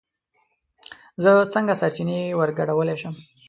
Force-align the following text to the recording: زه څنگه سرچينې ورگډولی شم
زه 1.21 1.29
څنگه 1.53 1.75
سرچينې 1.81 2.19
ورگډولی 2.39 2.95
شم 3.01 3.15